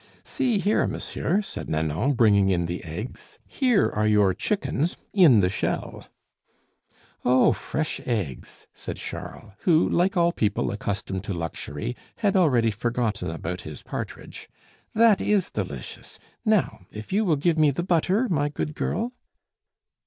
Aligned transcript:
"See 0.23 0.57
here, 0.57 0.87
monsieur," 0.87 1.43
said 1.43 1.69
Nanon, 1.69 2.13
bringing 2.13 2.49
in 2.49 2.65
the 2.65 2.83
eggs, 2.83 3.37
"here 3.45 3.87
are 3.91 4.07
your 4.07 4.33
chickens, 4.33 4.97
in 5.13 5.41
the 5.41 5.47
shell." 5.47 6.07
"Oh! 7.23 7.53
fresh 7.53 8.01
eggs," 8.07 8.65
said 8.73 8.97
Charles, 8.97 9.51
who, 9.59 9.87
like 9.87 10.17
all 10.17 10.31
people 10.31 10.71
accustomed 10.71 11.23
to 11.25 11.35
luxury, 11.35 11.95
had 12.15 12.35
already 12.35 12.71
forgotten 12.71 13.29
about 13.29 13.61
his 13.61 13.83
partridge, 13.83 14.49
"that 14.95 15.21
is 15.21 15.51
delicious: 15.51 16.17
now, 16.43 16.87
if 16.91 17.13
you 17.13 17.23
will 17.23 17.35
give 17.37 17.59
me 17.59 17.69
the 17.69 17.83
butter, 17.83 18.27
my 18.27 18.49
good 18.49 18.73
girl." 18.73 19.11